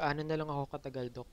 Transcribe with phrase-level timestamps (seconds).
[0.00, 1.28] Gaano na lang ako katagal, Dok?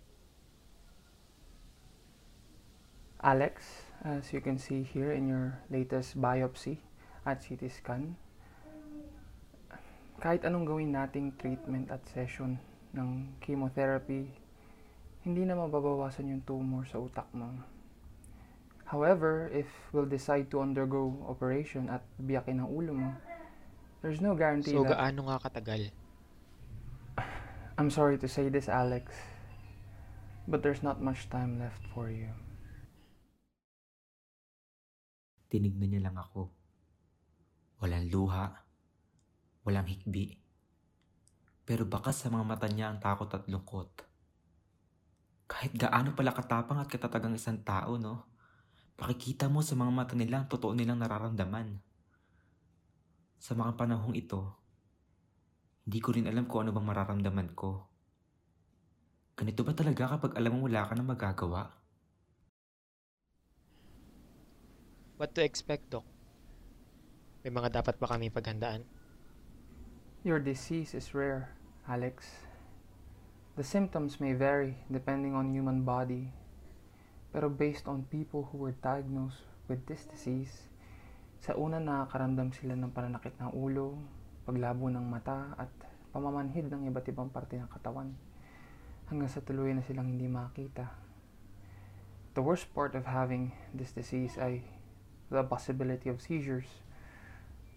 [3.24, 3.64] Alex,
[4.04, 6.84] as you can see here in your latest biopsy
[7.24, 8.20] at CT scan,
[10.20, 12.60] kahit anong gawin nating treatment at session
[12.92, 14.28] ng chemotherapy,
[15.24, 17.48] hindi na mababawasan yung tumor sa utak mo.
[18.92, 23.16] However, if we'll decide to undergo operation at biyakin ang ulo mo,
[24.04, 25.00] there's no guarantee So, that...
[25.00, 25.88] gaano nga katagal?
[27.78, 29.14] I'm sorry to say this, Alex,
[30.50, 32.34] but there's not much time left for you.
[35.54, 36.50] Tinignan niya lang ako.
[37.78, 38.66] Walang luha.
[39.62, 40.42] Walang hikbi.
[41.70, 44.02] Pero baka sa mga mata niya ang takot at lungkot.
[45.46, 48.26] Kahit gaano pala katapang at katatagang isang tao, no?
[48.98, 51.78] Makikita mo sa mga mata nila ang totoo nilang nararamdaman.
[53.38, 54.50] Sa mga panahong ito,
[55.88, 57.88] hindi ko rin alam kung ano bang mararamdaman ko.
[59.40, 61.72] Ganito ba talaga kapag alam mo wala ka na magagawa?
[65.16, 66.04] What to expect, Dok?
[67.48, 68.84] May mga dapat ba kami paghandaan?
[70.28, 71.56] Your disease is rare,
[71.88, 72.36] Alex.
[73.56, 76.36] The symptoms may vary depending on human body.
[77.32, 79.40] Pero based on people who were diagnosed
[79.72, 80.68] with this disease,
[81.40, 83.96] sa una nakakaramdam sila ng pananakit ng ulo,
[84.48, 85.70] paglabo ng mata, at
[86.18, 88.10] pamamanhid ng iba't ibang parte ng katawan
[89.06, 90.90] hanggang sa tuluyan na silang hindi makita.
[92.34, 94.66] The worst part of having this disease ay
[95.30, 96.66] the possibility of seizures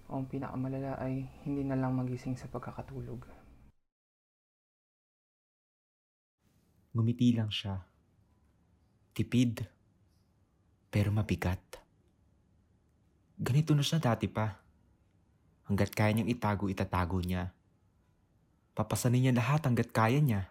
[0.08, 3.28] o ang pinakamalala ay hindi na lang magising sa pagkakatulog.
[6.96, 7.76] Ngumiti lang siya.
[9.12, 9.68] Tipid.
[10.88, 11.60] Pero mabigat.
[13.36, 14.58] Ganito na siya dati pa.
[15.70, 17.54] Hanggat kaya niyang itago, itatago niya.
[18.80, 20.48] Papasanin niya lahat hanggat kaya niya.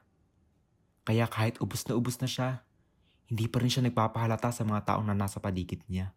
[1.01, 2.62] Kaya kahit ubus na ubus na siya,
[3.25, 6.13] hindi pa rin siya nagpapahalata sa mga taong na nasa paligid niya.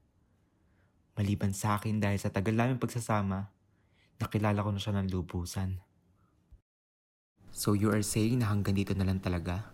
[1.17, 3.49] Maliban sa akin dahil sa tagal namin pagsasama,
[4.21, 5.81] nakilala ko na siya ng lubusan.
[7.49, 9.73] So you are saying na hanggang dito na lang talaga?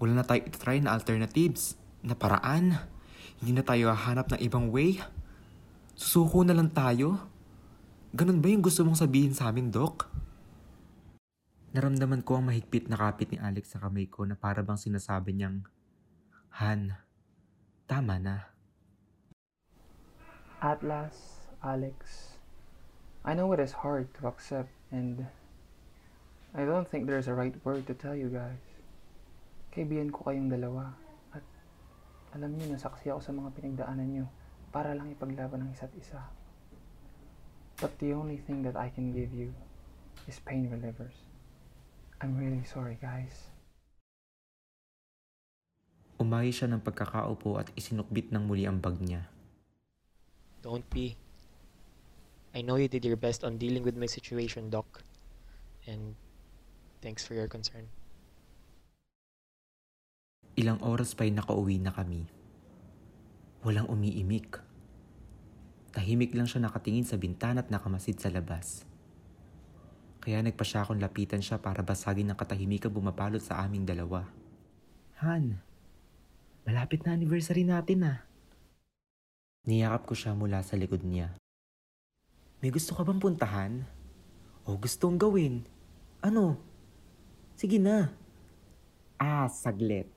[0.00, 2.80] Wala na tayo try na alternatives, na paraan.
[3.44, 5.04] Hindi na tayo hahanap ng ibang way.
[5.92, 7.20] Susuko na lang tayo.
[8.16, 10.23] Ganun ba yung gusto mong sabihin sa amin, Doc?
[11.74, 15.34] Naramdaman ko ang mahigpit na kapit ni Alex sa kamay ko na para bang sinasabi
[15.34, 15.66] niyang,
[16.62, 16.94] Han,
[17.90, 18.46] tama na.
[20.62, 22.30] Atlas, Alex,
[23.26, 25.26] I know it is hard to accept and
[26.54, 28.62] I don't think there's a right word to tell you guys.
[29.74, 30.94] Kaibigan ko kayong dalawa
[31.34, 31.42] at
[32.38, 34.30] alam niyo nasaksi ako sa mga pinagdaanan niyo
[34.70, 36.22] para lang ipaglaban ng isa't isa.
[37.82, 39.50] But the only thing that I can give you
[40.30, 41.23] is pain relievers.
[42.22, 43.54] I'm really sorry guys.
[46.22, 49.26] Umayi siya ng pagkakaupo at isinukbit ng muli ang bag niya.
[50.62, 51.18] Don't be.
[52.54, 55.02] I know you did your best on dealing with my situation, Doc.
[55.90, 56.14] And
[57.02, 57.90] thanks for your concern.
[60.54, 62.30] Ilang oras pa'y nakauwi na kami.
[63.66, 64.62] Walang umiimik.
[65.90, 68.86] Tahimik lang siya nakatingin sa bintana at nakamasid sa labas.
[70.24, 74.24] Kaya nagpa siya akong lapitan siya para basagin ng katahimikan bumapalot sa aming dalawa.
[75.20, 75.60] Han,
[76.64, 78.18] malapit na anniversary natin ah.
[79.68, 81.36] Niyakap ko siya mula sa likod niya.
[82.64, 83.84] May gusto ka bang puntahan?
[84.64, 85.68] O gustong gawin?
[86.24, 86.56] Ano?
[87.52, 88.08] Sige na.
[89.20, 90.08] Ah, saglit.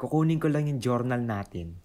[0.00, 1.76] Kukunin ko lang yung journal natin.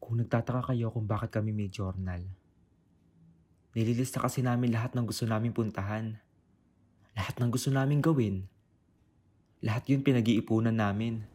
[0.00, 2.24] Kung nagtataka kayo kung bakit kami may journal,
[3.76, 6.16] nililista kasi namin lahat ng gusto namin puntahan.
[7.18, 8.46] Lahat ng gusto namin gawin.
[9.58, 11.26] Lahat yun pinag-iipunan namin.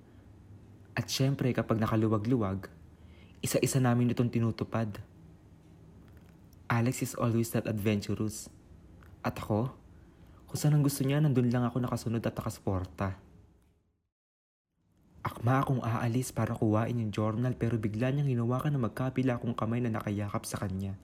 [0.96, 2.72] At syempre kapag nakaluwag-luwag,
[3.44, 5.02] isa-isa namin itong tinutupad.
[6.72, 8.48] Alex is always that adventurous.
[9.20, 9.76] At ako,
[10.48, 13.20] kung saan ang gusto niya, nandun lang ako nakasunod at nakasporta.
[15.24, 19.80] Akma akong aalis para kuwain yung journal pero bigla niyang hinawakan na magkapila akong kamay
[19.80, 21.00] na nakayakap sa kanya.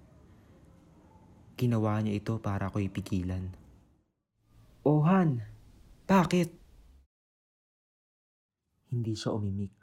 [1.60, 3.52] Ginawa niya ito para ako ipigilan.
[4.88, 5.44] Ohan,
[6.08, 6.56] bakit?
[8.88, 9.76] Hindi siya umimik.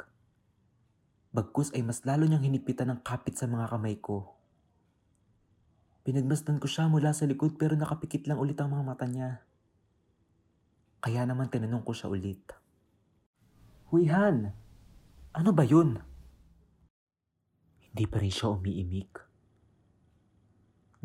[1.37, 4.25] Bagkus ay mas lalo niyang hinipitan ng kapit sa mga kamay ko.
[6.00, 9.44] Pinagmasdan ko siya mula sa likod pero nakapikit lang ulit ang mga mata niya.
[11.05, 12.40] Kaya naman tinanong ko siya ulit.
[13.93, 14.49] Huy Han,
[15.37, 16.00] ano ba yun?
[17.84, 19.25] Hindi pa rin siya umiimik.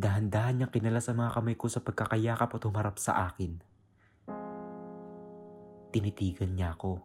[0.01, 3.61] Dahan-dahan niyang kinala sa mga kamay ko sa pagkakayakap at humarap sa akin.
[5.93, 6.97] Tinitigan niya ako.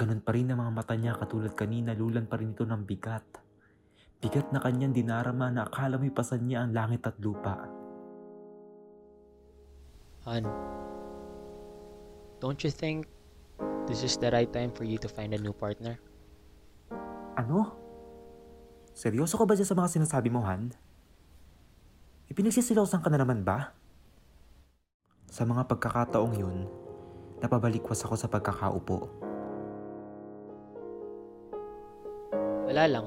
[0.00, 3.36] Ganon pa rin ang mga mata niya katulad kanina lulan pa rin ito ng bigat.
[4.24, 7.68] Bigat na kanyang dinarama na akala mo'y pasan niya ang langit at lupa.
[10.24, 10.48] Han,
[12.40, 13.12] don't you think
[13.84, 16.00] this is the right time for you to find a new partner?
[17.36, 17.83] Ano?
[19.04, 20.72] Seryoso ka ba dyan sa mga sinasabi mo, Han?
[22.32, 23.76] Ipinagsisilosan ka na naman ba?
[25.28, 26.64] Sa mga pagkakataong yun,
[27.44, 29.12] napabalikwas ako sa pagkakaupo.
[32.64, 33.06] Wala lang.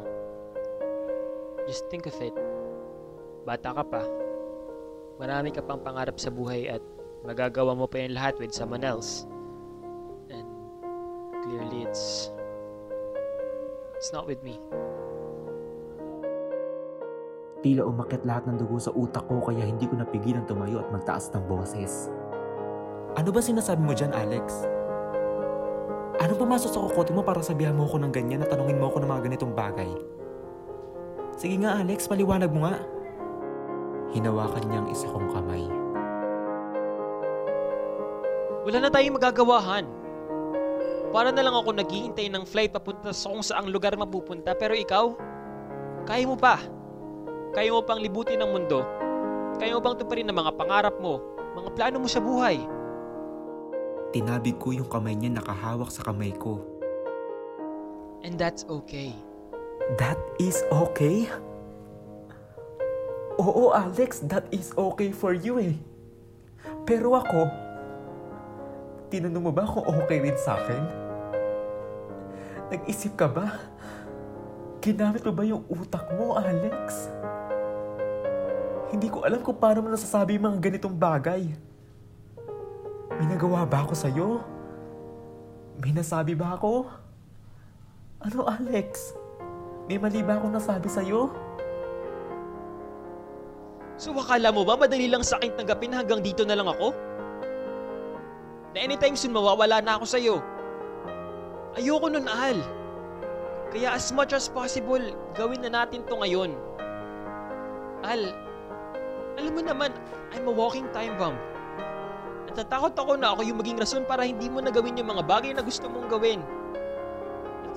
[1.66, 2.38] Just think of it.
[3.42, 4.06] Bata ka pa.
[5.18, 6.84] Marami ka pang pangarap sa buhay at
[7.26, 9.26] magagawa mo pa yung lahat with someone else.
[10.30, 10.46] And
[11.42, 12.30] clearly it's
[13.98, 14.62] it's not with me.
[17.66, 21.34] Tila umakyat lahat ng dugo sa utak ko kaya hindi ko napigilan tumayo at magtaas
[21.34, 22.14] ng boses.
[23.18, 24.70] Ano ba sinasabi mo dyan, Alex?
[26.22, 29.02] Ano pumasok sa kukote mo para sabihan mo ako ng ganyan at tanungin mo ako
[29.02, 29.90] ng mga ganitong bagay?
[31.34, 32.78] Sige nga, Alex, paliwanag mo nga.
[34.14, 35.66] Hinawakan niya ang isa kong kamay.
[38.70, 39.86] Wala na tayong magagawahan.
[41.10, 45.16] Para na lang ako naghihintay ng flight papunta sa kung saang lugar mapupunta pero ikaw,
[46.06, 46.77] kaya mo pa.
[47.58, 48.86] Kaya mo pang libutin ang mundo.
[49.58, 51.18] Kaya mo bang tuparin ang mga pangarap mo,
[51.58, 52.62] mga plano mo sa buhay.
[54.14, 56.62] Tinabig ko yung kamay niya nakahawak sa kamay ko.
[58.22, 59.18] And that's okay.
[59.98, 61.26] That is okay?
[63.42, 65.74] Oo, Alex, that is okay for you eh.
[66.86, 67.50] Pero ako,
[69.10, 70.84] tinanong mo ba kung okay rin sa akin?
[72.70, 73.50] Nag-isip ka ba?
[74.78, 77.10] Ginamit mo ba yung utak mo, Alex?
[78.88, 81.52] Hindi ko alam kung paano mo nasasabi mga ganitong bagay.
[83.18, 84.28] May nagawa ba ako sa'yo?
[85.84, 86.88] May nasabi ba ako?
[88.24, 89.12] Ano, Alex?
[89.92, 91.32] May mali ba akong nasabi sa'yo?
[93.98, 96.94] So akala mo ba madali lang sa akin tanggapin hanggang dito na lang ako?
[98.72, 100.36] Na anytime soon mawawala na ako sa'yo.
[101.76, 102.62] Ayoko nun, Al.
[103.74, 105.02] Kaya as much as possible,
[105.34, 106.54] gawin na natin to ngayon.
[108.06, 108.47] Al,
[109.38, 109.94] alam mo naman,
[110.34, 111.38] I'm a walking time bomb.
[112.50, 115.54] Natatakot ako na ako yung maging rason para hindi mo na gawin yung mga bagay
[115.54, 116.42] na gusto mong gawin.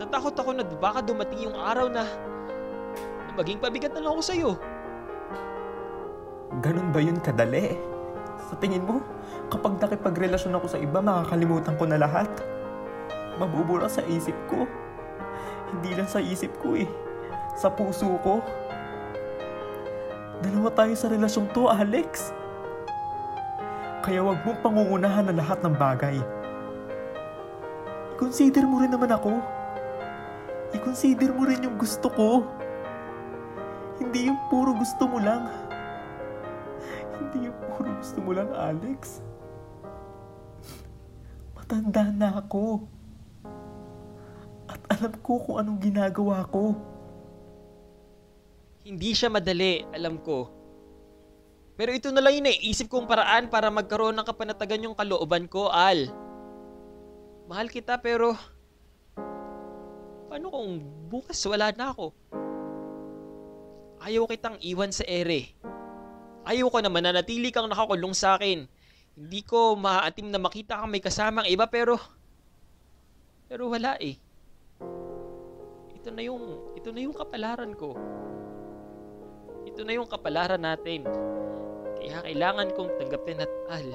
[0.01, 2.09] Natatakot ako na baka dumating yung araw na,
[3.29, 4.51] na maging pabigat na lang ako sa'yo.
[6.65, 7.77] Ganun ba yun kadali?
[8.49, 9.05] Sa tingin mo,
[9.53, 12.33] kapag nakipagrelasyon ako sa iba, makakalimutan ko na lahat?
[13.37, 14.65] Mabubura sa isip ko.
[15.71, 16.89] Hindi lang sa isip ko eh.
[17.55, 18.41] Sa puso ko.
[20.41, 22.33] Dalawa tayo sa relasyong to, Alex.
[24.01, 26.17] Kaya wag mong pangungunahan na lahat ng bagay.
[28.17, 29.37] I-consider mo rin naman ako.
[30.73, 32.49] I-consider mo rin yung gusto ko.
[34.01, 35.45] Hindi yung puro gusto mo lang.
[37.21, 39.21] Hindi yung puro gusto mo lang, Alex.
[41.53, 42.89] Matanda na ako.
[44.73, 46.90] At alam ko kung anong ginagawa ko.
[48.81, 50.49] Hindi siya madali, alam ko.
[51.77, 55.73] Pero ito na lang yung naisip kong paraan para magkaroon ng kapanatagan yung kalooban ko,
[55.73, 56.13] Al.
[57.49, 58.37] Mahal kita pero...
[60.29, 62.15] Paano kung bukas wala na ako?
[64.01, 65.53] Ayaw kitang iwan sa ere.
[66.49, 68.65] Ayaw ko na natili kang nakakulong sa akin.
[69.19, 72.01] Hindi ko maaatim na makita kang may kasamang iba pero...
[73.51, 74.17] Pero wala eh.
[76.01, 77.99] Ito na yung, ito na yung kapalaran ko.
[79.71, 81.07] Ito na yung kapalaran natin.
[82.01, 83.89] Kaya kailangan kong tanggapin at al.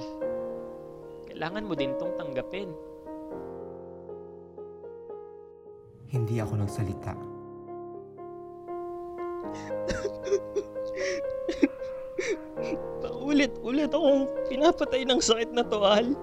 [1.28, 2.72] Kailangan mo din tong tanggapin.
[6.16, 7.12] Hindi ako nagsalita.
[13.04, 16.16] Paulit-ulit akong pinapatay ng sakit na to, Al.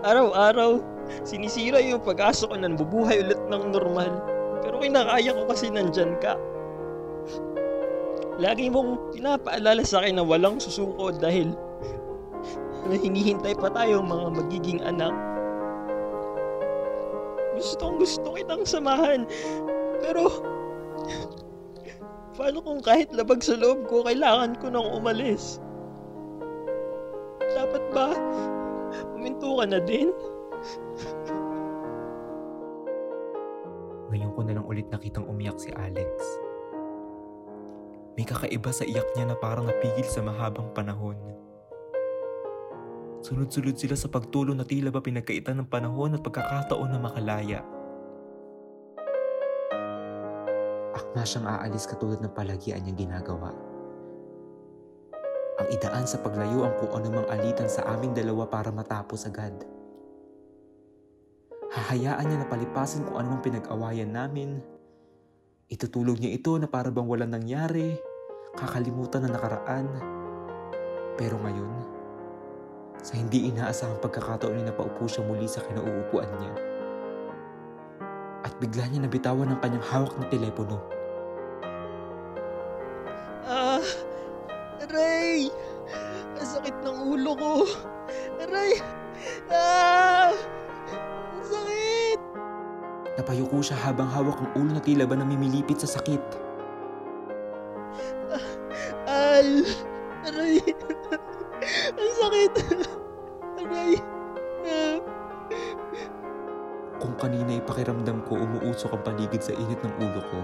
[0.00, 0.80] Araw-araw,
[1.26, 4.24] sinisira yung pag-asa ko na bubuhay ulit ng normal.
[4.64, 6.40] Pero kinakaya ko kasi nandyan ka.
[8.34, 11.54] Lagi mong pinapaalala sa akin na walang susuko dahil
[12.84, 15.14] na hinihintay pa tayo mga magiging anak.
[17.54, 19.24] Gustong gusto kitang samahan.
[20.02, 20.28] Pero,
[22.34, 25.62] paano kung kahit labag sa loob ko, kailangan ko nang umalis?
[27.54, 28.10] Dapat ba,
[29.14, 30.10] puminto ka na din?
[34.10, 36.43] Ngayon ko na lang ulit nakitang umiyak si Alex.
[38.14, 41.18] May kakaiba sa iyak niya na parang napigil sa mahabang panahon.
[43.24, 47.60] Sunod-sunod sila sa pagtulong na tila ba pinagkaitan ng panahon at pagkakataon na makalaya.
[50.94, 53.50] Akma siyang aalis katulad ng palagian niyang ginagawa.
[55.54, 59.54] Ang idaan sa paglayo ang kung anumang alitan sa aming dalawa para matapos agad.
[61.74, 64.62] Hahayaan niya na palipasin kung anumang pinag-awayan namin.
[65.72, 67.96] Itutulog niya ito na para bang walang nangyari,
[68.52, 69.88] kakalimutan na nakaraan.
[71.16, 71.72] Pero ngayon,
[73.00, 76.54] sa hindi inaasahang pagkakataon ay napaupo siya muli sa kinauupuan niya.
[78.44, 80.78] At bigla niya nabitawan ng kanyang hawak na telepono.
[83.48, 83.80] Ah!
[84.84, 85.48] Aray!
[86.36, 87.52] Ang sakit ng ulo ko!
[88.44, 88.84] Aray!
[89.48, 90.53] Ah!
[93.14, 96.22] Napayuko siya habang hawak ang ulo na tila ba namimilipit sa sakit.
[99.06, 99.62] Al!
[100.26, 100.58] Aray!
[101.94, 102.52] Ang sakit!
[103.62, 103.92] Aray!
[104.66, 104.98] Ah!
[106.98, 110.40] Kung kanina ay pakiramdam ko umuusok ang paligid sa init ng ulo ko.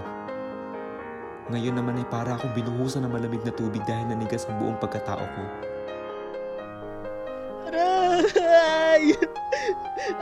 [1.51, 5.25] Ngayon naman ay para akong binuhusan ng malamig na tubig dahil nanigas ang buong pagkatao
[5.27, 5.43] ko.
[7.67, 9.11] Aray!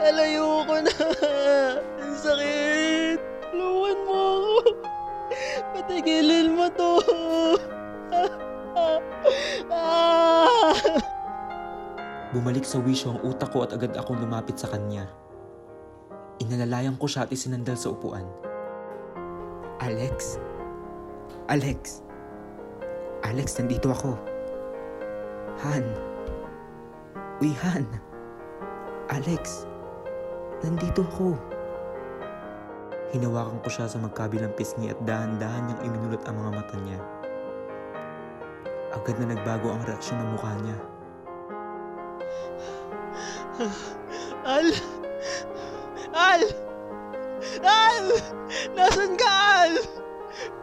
[0.02, 0.94] Alayo ko na!
[2.10, 3.22] Ang sakit!
[3.54, 4.74] Tulungan mo ako!
[5.78, 6.98] Patigilin mo to!
[12.34, 15.06] Bumalik sa wisyo ang utak ko at agad akong lumapit sa kanya.
[16.42, 18.26] Inalalayan ko siya at isinandal sa upuan.
[19.78, 20.42] Alex?
[21.46, 22.02] Alex?
[23.22, 24.18] Alex, nandito ako.
[25.62, 25.86] Han?
[27.38, 27.86] Uy, Han?
[29.14, 29.62] Alex?
[30.66, 31.38] Nandito ako.
[33.10, 37.00] Hinawakan ko siya sa magkabilang pisngi at dahan-dahan niyang iminulot ang mga mata niya.
[38.94, 40.78] Agad na nagbago ang reaksyon ng mukha niya.
[44.46, 44.68] Al!
[46.14, 46.42] Al!
[47.66, 48.04] Al!
[48.78, 49.30] Nasaan ka,
[49.66, 49.74] Al?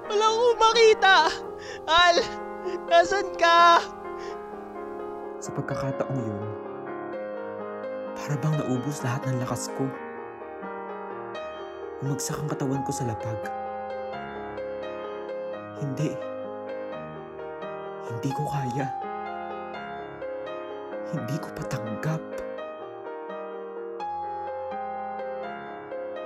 [0.08, 1.16] Wala akong makita!
[1.84, 2.18] Al!
[2.88, 3.84] Nasaan ka?
[5.44, 6.48] Sa pagkakataong yun,
[8.16, 9.84] para bang naubos lahat ng lakas ko.
[12.08, 13.36] Umagsak ang katawan ko sa lapag.
[15.76, 16.16] Hindi.
[18.08, 18.88] Hindi ko kaya.
[21.12, 22.24] Hindi ko patanggap.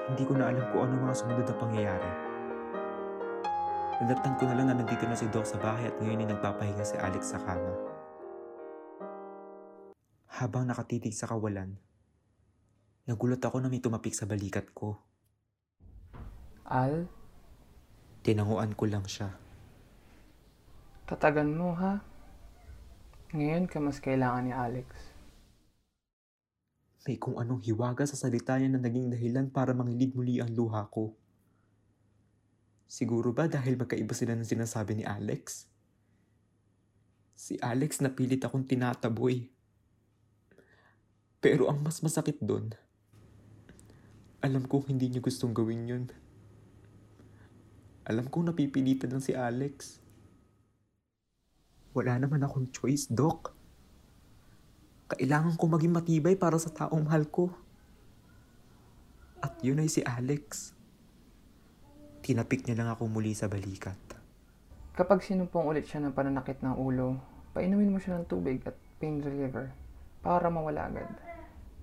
[0.06, 2.12] Hindi ko na alam kung ano mga sumunod na pangyayari.
[4.06, 6.86] Nadatang ko na lang na nandito na si Doc sa bahay at ngayon ay nagpapahinga
[6.86, 7.74] si Alex sa kama.
[10.30, 11.74] Habang nakatitig sa kawalan,
[13.10, 15.10] nagulat ako na may tumapik sa balikat ko.
[16.72, 17.04] Al,
[18.24, 19.28] Tinanguan ko lang siya.
[21.04, 22.00] tatagan mo ha.
[23.36, 24.88] Ngayon ka mas kailangan ni Alex.
[27.04, 30.88] May kung anong hiwaga sa salita niya na naging dahilan para mangilid muli ang luha
[30.88, 31.12] ko.
[32.88, 35.68] Siguro ba dahil magkaiba sila ng sinasabi ni Alex?
[37.36, 39.52] Si Alex na pilit akong tinataboy.
[41.44, 42.72] Pero ang mas masakit doon,
[44.40, 46.06] alam kong hindi niya gustong gawin yun.
[48.12, 50.04] Alam kong napipilitan lang si Alex.
[51.96, 53.56] Wala naman akong choice, Doc.
[55.16, 57.56] Kailangan ko maging matibay para sa taong mahal ko.
[59.40, 60.76] At yun ay si Alex.
[62.20, 63.96] Tinapik niya lang ako muli sa balikat.
[64.92, 67.16] Kapag sinumpong ulit siya ng pananakit ng ulo,
[67.56, 69.72] painumin mo siya ng tubig at pain reliever
[70.20, 71.08] para mawala agad.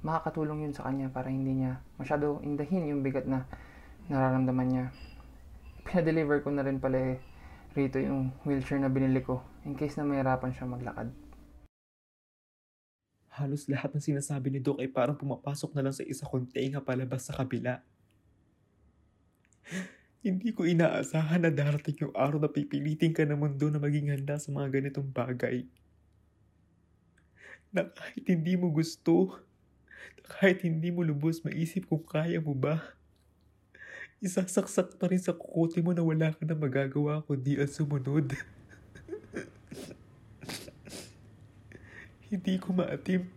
[0.04, 3.48] Makakatulong yun sa kanya para hindi niya masyado indahin yung bigat na
[4.12, 4.86] nararamdaman niya.
[5.88, 7.16] Pinadeliver ko na rin pala eh,
[7.72, 11.08] rito yung wheelchair na binili ko in case na mahirapan siya maglakad.
[13.32, 16.84] Halos lahat ng sinasabi ni Doc ay parang pumapasok na lang sa isa kong tenga
[16.84, 17.80] palabas sa kabila.
[20.28, 24.36] Hindi ko inaasahan na darating yung araw na pipilitin ka ng mundo na maging handa
[24.36, 25.64] sa mga ganitong bagay.
[27.72, 29.38] Na kahit hindi mo gusto,
[30.18, 32.97] na kahit hindi mo lubos maisip kung kaya mo ba,
[34.18, 38.34] isasaksak pa rin sa kukote mo na wala ka na magagawa kundi ang sumunod.
[42.30, 43.30] hindi ko maatim.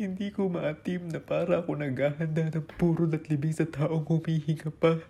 [0.00, 5.04] Hindi ko maatim na para ako naghahanda ng puro at libing sa taong humihinga pa.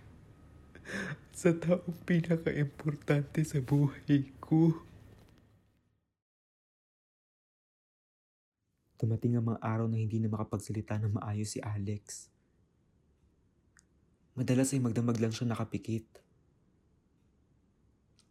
[1.42, 4.80] sa taong pinaka-importante sa buhay ko.
[8.96, 12.31] Dumating ang mga araw na hindi na makapagsalita ng maayos si Alex.
[14.32, 16.08] Madalas ay magdamag lang siya nakapikit.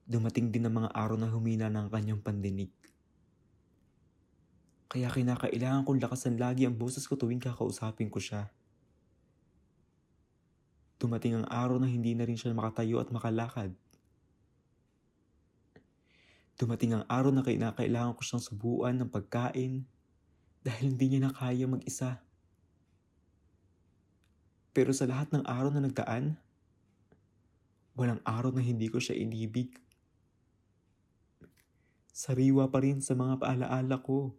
[0.09, 2.73] Dumating din ang mga araw na humina ng kanyang pandinig.
[4.89, 8.49] Kaya kinakailangan kong lakasan lagi ang boses ko tuwing kakausapin ko siya.
[10.97, 13.69] Dumating ang araw na hindi na rin siya makatayo at makalakad.
[16.57, 19.85] Dumating ang araw na kinakailangan ko siyang subuan ng pagkain
[20.65, 22.25] dahil hindi niya na kaya mag-isa.
[24.71, 26.39] Pero sa lahat ng araw na nagdaan,
[27.99, 29.75] walang araw na hindi ko siya inibig.
[32.11, 34.31] Sariwa pa rin sa mga paalaala ko.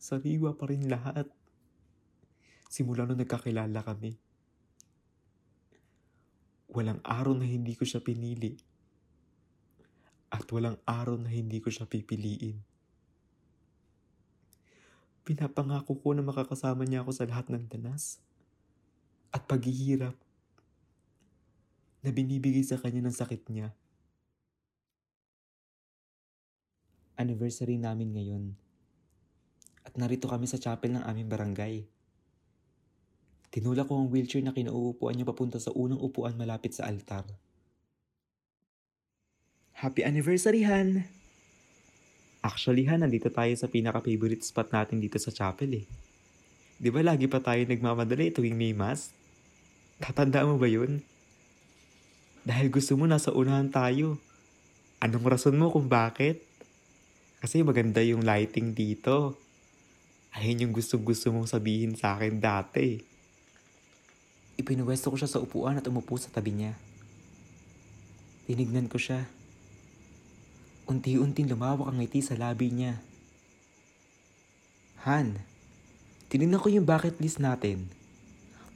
[0.00, 1.28] Sariwa pa rin lahat.
[2.72, 4.16] Simula nung nagkakilala kami.
[6.72, 8.56] Walang araw na hindi ko siya pinili.
[10.32, 12.60] At walang araw na hindi ko siya pipiliin.
[15.28, 18.27] Pinapangako ko na makakasama niya ako sa lahat ng danas
[19.32, 20.16] at paghihirap
[22.02, 23.74] na binibigay sa kanya ng sakit niya.
[27.18, 28.44] Anniversary namin ngayon.
[29.82, 31.82] At narito kami sa chapel ng aming barangay.
[33.50, 37.26] Tinulak ko ang wheelchair na kinauupuan niya papunta sa unang upuan malapit sa altar.
[39.78, 41.06] Happy anniversary, Han!
[42.42, 45.86] Actually, Han, nandito tayo sa pinaka-favorite spot natin dito sa chapel eh.
[46.78, 49.17] Di ba lagi pa tayo nagmamadali tuwing may mass?
[49.98, 51.02] Tatandaan mo ba yun?
[52.46, 54.22] Dahil gusto mo nasa unahan tayo.
[55.02, 56.42] Anong rason mo kung bakit?
[57.42, 59.34] Kasi maganda yung lighting dito.
[60.38, 63.02] Ayun yung gustong-gusto mong sabihin sa akin dati.
[64.58, 66.78] Ipinuwesto ko siya sa upuan at umupo sa tabi niya.
[68.46, 69.26] Tinignan ko siya.
[70.88, 73.02] Unti-unting lumawak ang ngiti sa labi niya.
[75.06, 75.42] Han,
[76.30, 77.97] tinignan ko yung bucket list natin.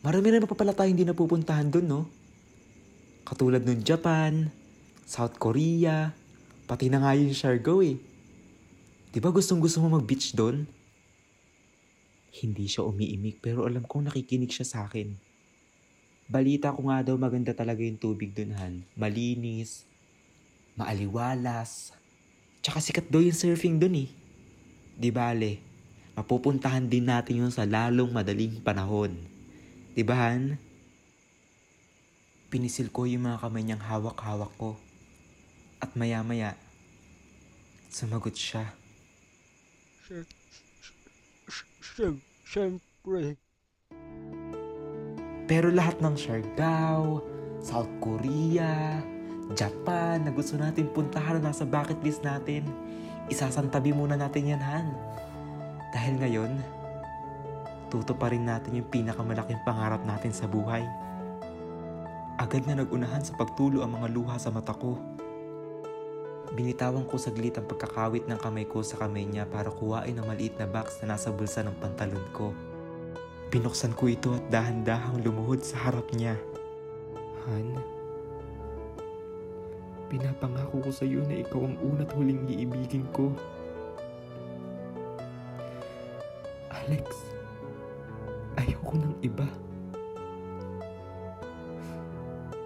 [0.03, 2.03] Marami na pa pala hindi napupuntahan dun, no?
[3.23, 4.51] Katulad nun Japan,
[5.07, 6.11] South Korea,
[6.67, 8.03] pati na nga yung Siargao eh.
[9.15, 10.67] Di ba gustong gusto mo mag-beach doon?
[12.35, 15.15] Hindi siya umiimik pero alam kong nakikinig siya sa akin.
[16.27, 18.75] Balita ko nga daw maganda talaga yung tubig doon, Han.
[18.99, 19.87] Malinis,
[20.75, 21.95] maaliwalas,
[22.59, 24.11] tsaka sikat daw yung surfing doon eh.
[24.99, 25.62] Di bale,
[26.19, 29.32] mapupuntahan din natin yun sa lalong madaling panahon.
[29.92, 30.57] Di ba, Han?
[32.48, 34.81] Pinisil ko yung mga kamay niyang hawak-hawak ko.
[35.85, 36.57] At maya-maya,
[37.92, 38.72] sumagot siya.
[42.48, 43.37] Siyempre.
[45.44, 47.20] Pero lahat ng Siargao,
[47.61, 49.05] South Korea,
[49.52, 52.64] Japan na gusto natin puntahan na nasa bucket list natin,
[53.28, 54.88] isasantabi muna natin yan, Han.
[55.92, 56.52] Dahil ngayon,
[57.92, 60.81] tuto pa rin natin yung pinakamalaking pangarap natin sa buhay.
[62.40, 64.96] Agad na nagunahan sa pagtulo ang mga luha sa mata ko.
[66.57, 70.57] Binitawan ko saglit ang pagkakawit ng kamay ko sa kamay niya para kuhain ang maliit
[70.57, 72.57] na box na nasa bulsa ng pantalon ko.
[73.52, 76.40] Binuksan ko ito at dahan-dahang lumuhod sa harap niya.
[77.44, 77.76] Han,
[80.09, 83.37] pinapangako ko sa iyo na ikaw ang una't huling iibigin ko.
[86.72, 87.33] Alex,
[89.23, 89.47] iba.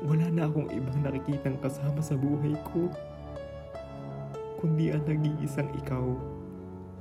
[0.06, 2.88] Wala na akong ibang nakikitang kasama sa buhay ko.
[4.56, 6.16] Kundi ang nag-iisang ikaw.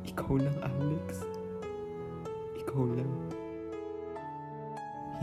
[0.04, 1.24] Ikaw lang, Alex.
[2.60, 3.12] Ikaw lang.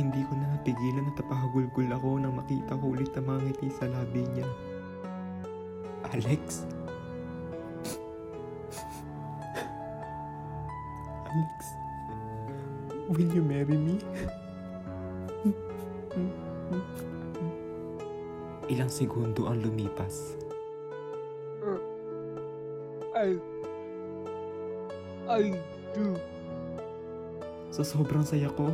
[0.00, 3.84] Hindi ko na napigilan na tapahagulgul ako nang makita ko ulit ang mga ngiti sa
[3.92, 4.48] labi niya.
[6.08, 6.64] Alex?
[11.28, 11.81] Alex?
[13.12, 14.00] Will you marry me?
[18.72, 20.40] Ilang segundo ang lumipas.
[23.12, 23.36] I...
[25.28, 25.52] I
[25.92, 26.16] do.
[27.68, 28.72] Sa sobrang saya ko,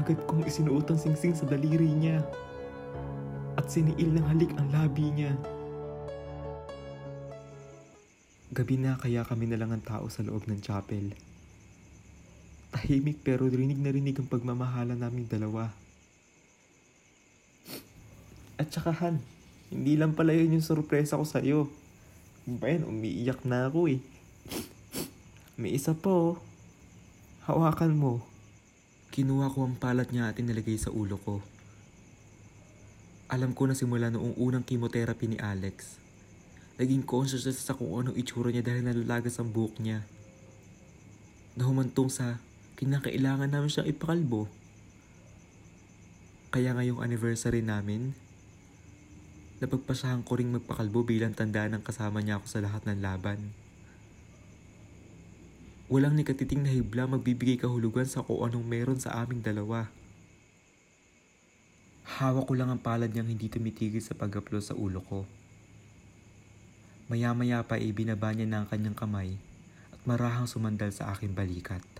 [0.00, 2.24] agad kong isinuot ang singsing sa daliri niya.
[3.60, 5.36] At siniil ng halik ang labi niya.
[8.56, 11.12] Gabi na kaya kami na lang ang tao sa loob ng chapel.
[12.80, 15.68] Tahimik pero rinig na rinig ang pagmamahala naming dalawa.
[18.56, 19.20] At saka Han,
[19.68, 21.68] hindi lang pala yun yung sorpresa ko sa'yo.
[22.48, 24.00] Ba yan, umiiyak na ako eh.
[25.60, 26.40] May isa pa oh.
[27.44, 28.24] Hawakan mo.
[29.12, 31.44] Kinuha ko ang palat niya at inilagay sa ulo ko.
[33.28, 36.00] Alam ko na simula noong unang chemotherapy ni Alex.
[36.80, 40.00] Naging conscious siya sa kung anong itsura niya dahil nalalagas ang buhok niya.
[41.60, 42.40] Nahumantong sa
[42.80, 44.48] kinakailangan namin siyang ipakalbo.
[46.48, 48.16] Kaya ngayong anniversary namin,
[49.60, 53.52] napagpasahan ko ring magpakalbo bilang tandaan ng kasama niya ako sa lahat ng laban.
[55.92, 59.92] Walang nikatiting na hibla magbibigay kahulugan sa kung anong meron sa aming dalawa.
[62.16, 64.32] Hawak ko lang ang palad niyang hindi tumitigil sa pag
[64.64, 65.28] sa ulo ko.
[67.12, 69.36] Maya-maya pa ay binaba niya na ang kanyang kamay
[69.92, 71.99] at marahang sumandal sa aking balikat.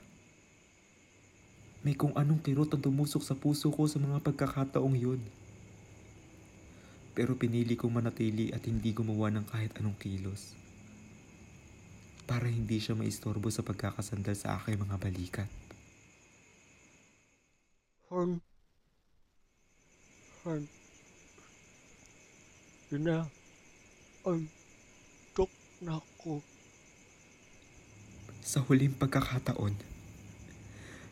[1.80, 5.20] May kung anong kirot ang tumusok sa puso ko sa mga pagkakataong yun.
[7.16, 10.52] Pero pinili kong manatili at hindi gumawa ng kahit anong kilos.
[12.28, 15.50] Para hindi siya maistorbo sa pagkakasandal sa aking mga balikat.
[18.12, 18.44] Horn.
[20.44, 20.68] Horn.
[22.92, 23.24] Yun na.
[24.28, 24.44] Ay,
[25.32, 26.44] tok na ako.
[28.44, 29.89] Sa huling pagkakataon,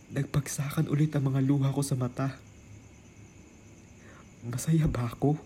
[0.08, 2.32] nagpagsakan ulit ang mga luha ko sa mata.
[4.48, 5.36] Masaya ba ako?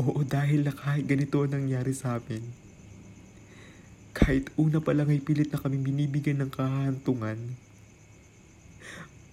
[0.00, 2.40] Oo dahil na kahit ganito ang nangyari sa amin.
[4.16, 7.36] Kahit una pa lang ay pilit na kami binibigyan ng kahantungan.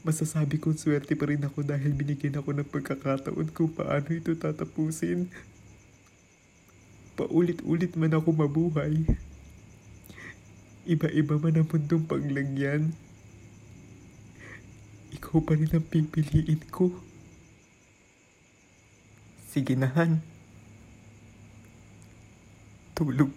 [0.04, 5.28] Masasabi kong swerte pa rin ako dahil binigyan ako ng pagkakataon kung paano ito tatapusin.
[7.20, 9.04] Paulit-ulit man ako mabuhay.
[10.90, 12.98] Iba-iba man ang mundong paglagyan.
[15.14, 16.90] Ikaw pa rin ang pipiliin ko.
[19.54, 20.18] Sige na, Han.
[22.98, 23.30] Tulog.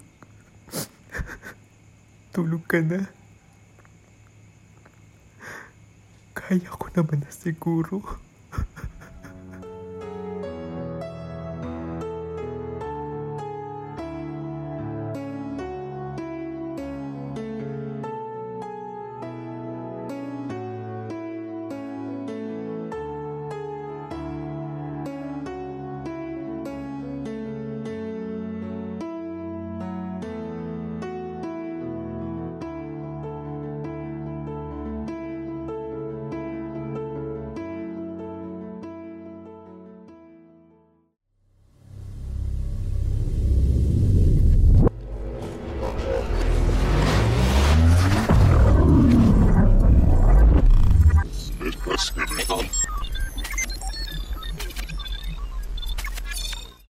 [2.33, 3.12] Tulog ka na.
[6.33, 8.01] Kaya ko naman na siguro.